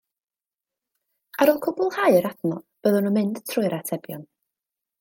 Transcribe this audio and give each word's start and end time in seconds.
Ar 1.43 1.51
ôl 1.53 1.59
cwblhau'r 1.65 2.29
adnodd, 2.31 2.65
byddwn 2.87 3.11
yn 3.11 3.17
mynd 3.19 3.41
trwy'r 3.53 3.77
atebion 3.81 4.27